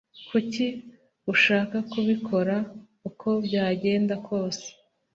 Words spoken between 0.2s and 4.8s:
Kuki ushaka kubikora uko byagenda kose?